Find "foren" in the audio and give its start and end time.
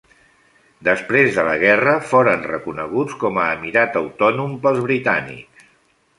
2.13-2.47